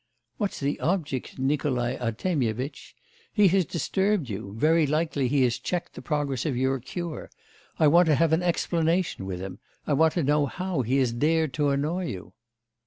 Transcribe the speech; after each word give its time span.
'What's 0.37 0.59
the 0.59 0.79
object, 0.79 1.37
Nikolai 1.37 1.95
Artemyevitch? 1.97 2.95
He 3.31 3.49
has 3.49 3.65
disturbed 3.65 4.29
you; 4.31 4.55
very 4.57 4.87
likely 4.87 5.27
he 5.27 5.43
has 5.43 5.59
checked 5.59 5.93
the 5.93 6.01
progress 6.01 6.43
of 6.43 6.57
your 6.57 6.79
cure. 6.79 7.29
I 7.77 7.85
want 7.85 8.07
to 8.07 8.15
have 8.15 8.33
an 8.33 8.41
explanation 8.41 9.27
with 9.27 9.39
him. 9.39 9.59
I 9.85 9.93
want 9.93 10.13
to 10.13 10.23
know 10.23 10.47
how 10.47 10.81
he 10.81 10.97
has 10.97 11.13
dared 11.13 11.53
to 11.53 11.69
annoy 11.69 12.07
you. 12.07 12.33